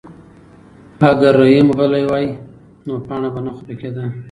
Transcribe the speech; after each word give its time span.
اگر 1.11 1.33
رحیم 1.41 1.67
غلی 1.77 2.03
وای 2.09 2.25
نو 2.85 2.93
پاڼه 3.07 3.29
به 3.33 3.39
نه 3.45 3.51
خفه 3.55 3.73
کېده. 3.81 4.03